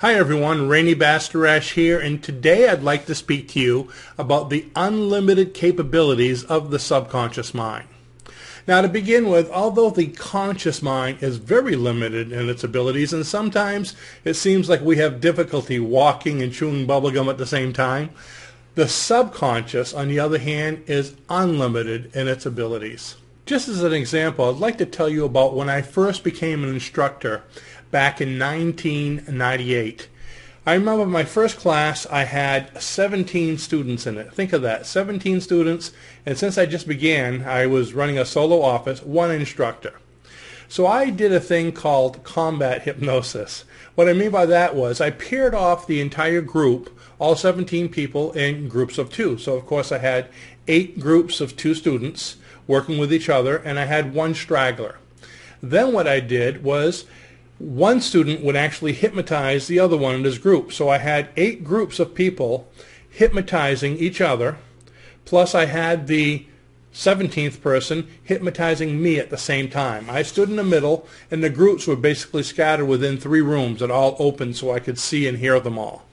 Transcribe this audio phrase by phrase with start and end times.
[0.00, 4.64] Hi everyone, Rene Bastarache here, and today I'd like to speak to you about the
[4.74, 7.86] unlimited capabilities of the subconscious mind.
[8.66, 13.26] Now to begin with, although the conscious mind is very limited in its abilities, and
[13.26, 13.94] sometimes
[14.24, 18.08] it seems like we have difficulty walking and chewing bubblegum at the same time,
[18.76, 23.16] the subconscious, on the other hand, is unlimited in its abilities.
[23.44, 26.70] Just as an example, I'd like to tell you about when I first became an
[26.70, 27.42] instructor
[27.90, 30.08] back in 1998.
[30.66, 34.32] I remember my first class, I had 17 students in it.
[34.32, 35.92] Think of that, 17 students,
[36.26, 39.94] and since I just began, I was running a solo office, one instructor.
[40.68, 43.64] So I did a thing called combat hypnosis.
[43.96, 48.30] What I mean by that was I paired off the entire group, all 17 people,
[48.32, 49.38] in groups of two.
[49.38, 50.28] So of course I had
[50.68, 52.36] eight groups of two students
[52.68, 54.98] working with each other, and I had one straggler.
[55.60, 57.04] Then what I did was
[57.60, 60.72] one student would actually hypnotize the other one in his group.
[60.72, 62.66] So I had eight groups of people
[63.10, 64.56] hypnotizing each other,
[65.26, 66.46] plus I had the
[66.94, 70.08] 17th person hypnotizing me at the same time.
[70.08, 73.90] I stood in the middle, and the groups were basically scattered within three rooms that
[73.90, 76.06] all opened so I could see and hear them all.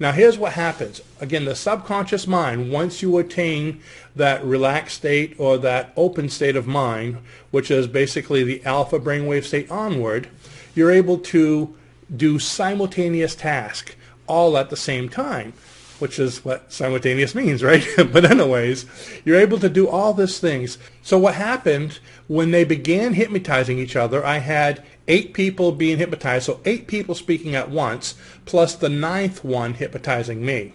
[0.00, 1.02] Now here's what happens.
[1.20, 3.82] Again, the subconscious mind, once you attain
[4.16, 7.18] that relaxed state or that open state of mind,
[7.50, 10.28] which is basically the alpha brainwave state onward,
[10.74, 11.76] you're able to
[12.16, 13.94] do simultaneous tasks
[14.26, 15.52] all at the same time,
[16.00, 17.86] which is what simultaneous means, right?
[18.12, 18.86] but anyways,
[19.24, 20.78] you're able to do all these things.
[21.02, 26.46] So what happened when they began hypnotizing each other, I had eight people being hypnotized,
[26.46, 28.14] so eight people speaking at once,
[28.46, 30.72] plus the ninth one hypnotizing me.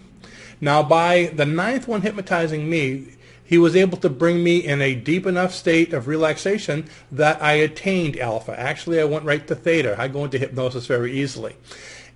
[0.60, 3.16] Now by the ninth one hypnotizing me,
[3.46, 7.52] he was able to bring me in a deep enough state of relaxation that I
[7.52, 8.58] attained alpha.
[8.58, 9.94] Actually, I went right to theta.
[9.98, 11.54] I go into hypnosis very easily.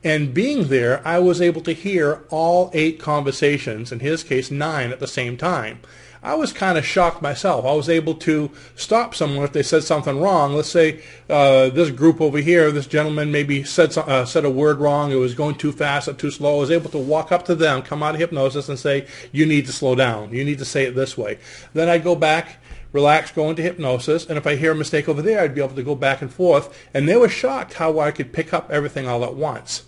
[0.02, 4.92] And being there, I was able to hear all eight conversations, in his case, nine
[4.92, 5.80] at the same time.
[6.22, 7.64] I was kind of shocked myself.
[7.64, 10.54] I was able to stop someone if they said something wrong.
[10.54, 14.50] Let's say uh, this group over here, this gentleman maybe said some, uh, said a
[14.50, 15.12] word wrong.
[15.12, 16.56] It was going too fast or too slow.
[16.56, 19.46] I was able to walk up to them, come out of hypnosis, and say, "You
[19.46, 20.34] need to slow down.
[20.34, 21.38] You need to say it this way."
[21.72, 22.58] Then I'd go back
[22.92, 25.76] relax, go into hypnosis, and if I hear a mistake over there, I'd be able
[25.76, 26.88] to go back and forth.
[26.92, 29.84] And they were shocked how I could pick up everything all at once.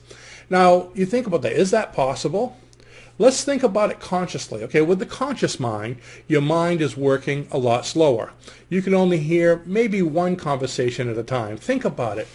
[0.51, 1.53] Now, you think about that.
[1.53, 2.57] Is that possible?
[3.19, 4.63] Let's think about it consciously.
[4.65, 5.97] Okay, with the conscious mind,
[6.27, 8.33] your mind is working a lot slower.
[8.69, 11.57] You can only hear maybe one conversation at a time.
[11.57, 12.27] Think about it.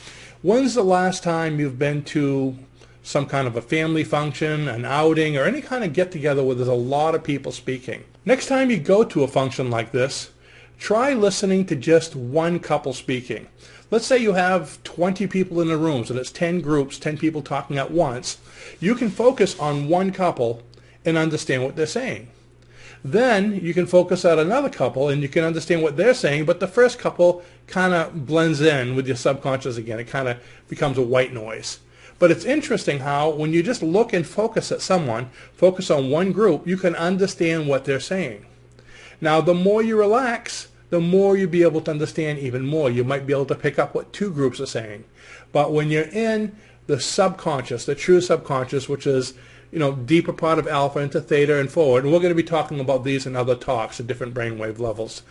[0.42, 2.58] When's the last time you've been to
[3.02, 6.68] some kind of a family function, an outing, or any kind of get-together where there's
[6.68, 8.04] a lot of people speaking?
[8.24, 10.30] Next time you go to a function like this,
[10.80, 13.48] try listening to just one couple speaking.
[13.90, 17.42] Let's say you have 20 people in a room, so that's 10 groups, 10 people
[17.42, 18.38] talking at once.
[18.80, 20.62] You can focus on one couple
[21.06, 22.28] and understand what they're saying.
[23.04, 26.60] Then you can focus on another couple and you can understand what they're saying, but
[26.60, 30.00] the first couple kind of blends in with your subconscious again.
[30.00, 30.38] It kind of
[30.68, 31.80] becomes a white noise.
[32.20, 36.32] But it's interesting how when you just look and focus at someone, focus on one
[36.32, 38.46] group, you can understand what they're saying.
[39.22, 40.56] Now, the more you relax,
[40.90, 42.90] the more you'll be able to understand even more.
[42.90, 45.03] You might be able to pick up what two groups are saying.
[45.52, 46.56] But when you're in
[46.88, 49.34] the subconscious, the true subconscious, which is
[49.72, 52.03] you know, deeper part of alpha into theta and forward.
[52.03, 55.24] And we're going to be talking about these in other talks at different brainwave levels.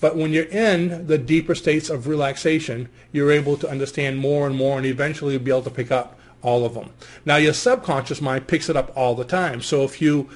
[0.00, 4.56] But when you're in the deeper states of relaxation, you're able to understand more and
[4.56, 6.90] more, and eventually you'll be able to pick up all of them.
[7.24, 9.60] Now, your subconscious mind picks it up all the time.
[9.60, 10.28] So if you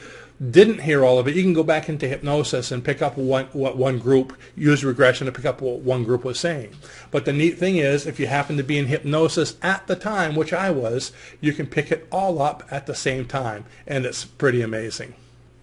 [0.51, 3.55] didn't hear all of it, you can go back into hypnosis and pick up what,
[3.55, 6.75] what one group, use regression to pick up what one group was saying.
[7.11, 10.37] But the neat thing is, if you happen to be in hypnosis at the time,
[10.37, 14.25] which I was, you can pick it all up at the same time, and it's
[14.25, 15.15] pretty amazing.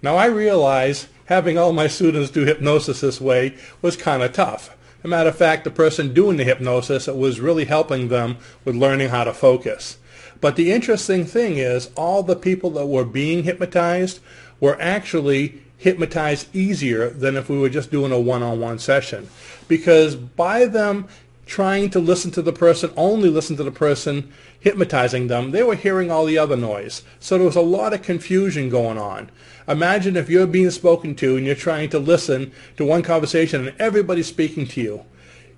[0.01, 4.75] Now I realize having all my students do hypnosis this way was kind of tough.
[4.99, 8.37] As a matter of fact, the person doing the hypnosis, it was really helping them
[8.65, 9.97] with learning how to focus.
[10.41, 14.19] But the interesting thing is all the people that were being hypnotized
[14.63, 19.27] were actually hypnotized easier than if we were just doing a one-on-one session.
[19.67, 21.05] Because by them
[21.45, 24.31] trying to listen to the person, only listen to the person
[24.61, 27.03] hypnotizing them, they were hearing all the other noise.
[27.19, 29.29] So there was a lot of confusion going on.
[29.67, 33.75] Imagine if you're being spoken to and you're trying to listen to one conversation and
[33.81, 35.03] everybody's speaking to you.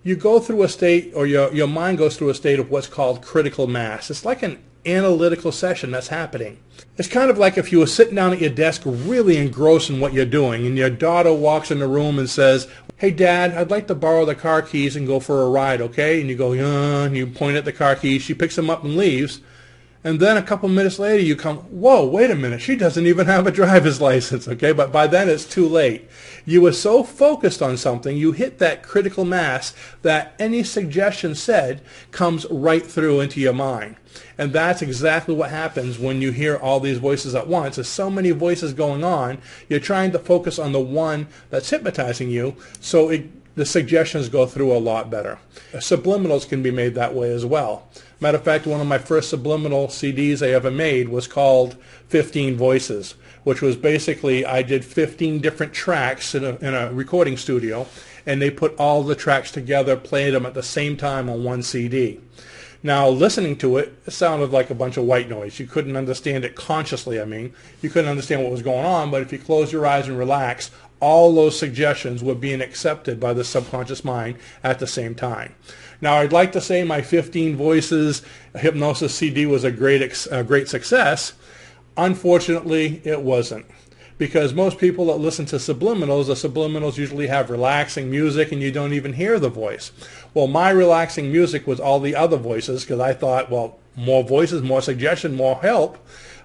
[0.01, 2.87] You go through a state, or your, your mind goes through a state of what's
[2.87, 4.09] called critical mass.
[4.09, 6.57] It's like an analytical session that's happening.
[6.97, 9.99] It's kind of like if you were sitting down at your desk really engrossed in
[9.99, 12.67] what you're doing and your daughter walks in the room and says,
[12.97, 16.21] hey dad, I'd like to borrow the car keys and go for a ride, okay?
[16.21, 18.21] And you go, yeah, and you point at the car keys.
[18.21, 19.41] She picks them up and leaves.
[20.05, 23.25] And then a couple minutes later you come, whoa, wait a minute, she doesn't even
[23.25, 24.71] have a driver's license, okay?
[24.71, 26.07] But by then it's too late.
[26.45, 29.73] You were so focused on something, you hit that critical mass
[30.03, 31.81] that any suggestion said
[32.11, 33.95] comes right through into your mind.
[34.37, 37.77] And that's exactly what happens when you hear all these voices at once.
[37.77, 39.39] There's so many voices going on.
[39.69, 44.45] You're trying to focus on the one that's hypnotizing you, so it the suggestions go
[44.45, 45.39] through a lot better.
[45.73, 47.87] Subliminals can be made that way as well.
[48.19, 51.75] Matter of fact, one of my first subliminal CDs I ever made was called
[52.09, 57.37] 15 Voices, which was basically I did 15 different tracks in a, in a recording
[57.37, 57.87] studio,
[58.25, 61.61] and they put all the tracks together, played them at the same time on one
[61.61, 62.19] CD.
[62.85, 65.59] Now, listening to it, it sounded like a bunch of white noise.
[65.59, 67.51] You couldn't understand it consciously, I mean.
[67.81, 70.69] You couldn't understand what was going on, but if you close your eyes and relax,
[70.99, 75.55] all those suggestions were being accepted by the subconscious mind at the same time.
[75.99, 78.21] Now, I'd like to say my 15 Voices
[78.55, 81.33] hypnosis CD was a great, a great success.
[81.97, 83.65] Unfortunately, it wasn't.
[84.17, 88.71] Because most people that listen to subliminals, the subliminals usually have relaxing music and you
[88.71, 89.91] don't even hear the voice.
[90.33, 94.61] Well, my relaxing music was all the other voices because I thought, well, more voices,
[94.61, 95.97] more suggestion, more help.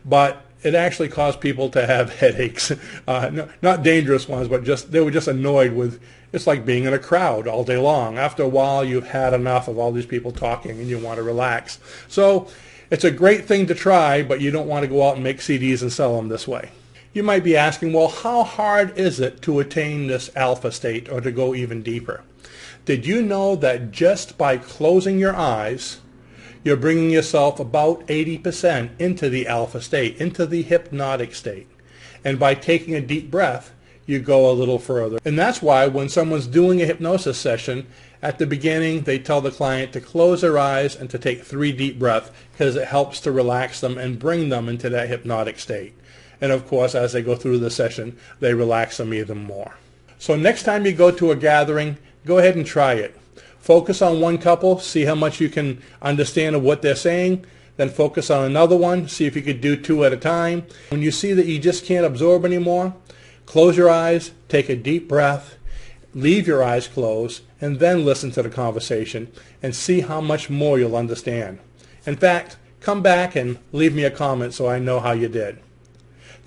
[0.05, 2.73] But it actually caused people to have headaches.
[3.07, 6.01] Uh, no, not dangerous ones, but just they were just annoyed with.
[6.33, 8.17] It's like being in a crowd all day long.
[8.17, 11.25] After a while, you've had enough of all these people talking, and you want to
[11.25, 11.81] relax.
[12.07, 12.47] So,
[12.89, 15.39] it's a great thing to try, but you don't want to go out and make
[15.39, 16.71] CDs and sell them this way.
[17.13, 21.21] You might be asking, well, how hard is it to attain this alpha state or
[21.21, 22.23] to go even deeper?
[22.85, 26.01] Did you know that just by closing your eyes
[26.63, 31.67] you're bringing yourself about 80% into the alpha state, into the hypnotic state.
[32.23, 33.73] And by taking a deep breath,
[34.05, 35.19] you go a little further.
[35.25, 37.87] And that's why when someone's doing a hypnosis session,
[38.23, 41.73] at the beginning, they tell the client to close their eyes and to take three
[41.73, 45.95] deep breaths because it helps to relax them and bring them into that hypnotic state.
[46.41, 49.75] And of course, as they go through the session, they relax them even more.
[50.19, 53.17] So next time you go to a gathering, go ahead and try it.
[53.59, 57.45] Focus on one couple, see how much you can understand of what they're saying.
[57.77, 60.67] Then focus on another one, see if you could do two at a time.
[60.91, 62.95] When you see that you just can't absorb anymore,
[63.47, 65.57] close your eyes, take a deep breath,
[66.15, 69.31] leave your eyes closed, and then listen to the conversation
[69.63, 71.59] and see how much more you'll understand.
[72.07, 75.59] In fact, come back and leave me a comment so I know how you did.